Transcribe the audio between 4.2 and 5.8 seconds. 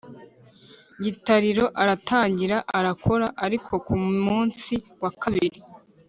munsi wa kabiri